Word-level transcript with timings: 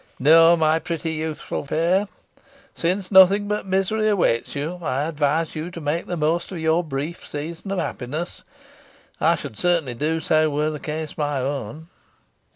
No, 0.17 0.55
my 0.57 0.79
pretty 0.79 1.11
youthful 1.11 1.63
pair, 1.63 2.07
since 2.73 3.11
nothing 3.11 3.47
but 3.47 3.67
misery 3.67 4.09
awaits 4.09 4.55
you, 4.55 4.79
I 4.81 5.03
advise 5.03 5.55
you 5.55 5.69
to 5.69 5.79
make 5.79 6.07
the 6.07 6.17
most 6.17 6.51
of 6.51 6.57
your 6.57 6.83
brief 6.83 7.23
season 7.23 7.69
of 7.69 7.77
happiness. 7.77 8.43
I 9.19 9.35
should 9.35 9.59
certainly 9.59 9.93
do 9.93 10.19
so 10.19 10.49
were 10.49 10.71
the 10.71 10.79
case 10.79 11.19
my 11.19 11.37
own." 11.37 11.87